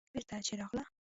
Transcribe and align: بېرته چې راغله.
بېرته 0.13 0.35
چې 0.45 0.53
راغله. 0.59 0.83